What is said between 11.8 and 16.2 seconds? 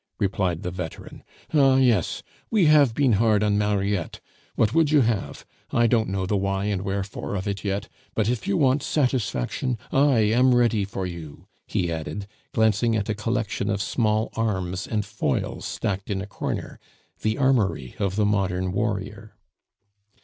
added, glancing at a collection of small arms and foils stacked in